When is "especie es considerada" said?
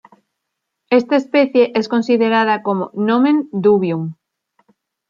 1.15-2.63